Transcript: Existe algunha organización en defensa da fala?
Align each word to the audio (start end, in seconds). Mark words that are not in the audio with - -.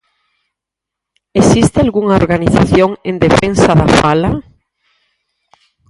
Existe 1.41 1.77
algunha 1.79 2.17
organización 2.21 2.89
en 3.09 3.15
defensa 3.25 3.71
da 3.79 3.87
fala? 3.99 4.31